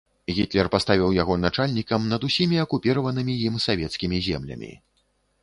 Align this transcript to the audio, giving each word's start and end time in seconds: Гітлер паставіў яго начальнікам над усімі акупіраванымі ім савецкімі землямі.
Гітлер 0.35 0.69
паставіў 0.75 1.11
яго 1.17 1.35
начальнікам 1.41 2.07
над 2.13 2.25
усімі 2.29 2.57
акупіраванымі 2.65 3.37
ім 3.51 3.61
савецкімі 3.67 4.25
землямі. 4.31 4.73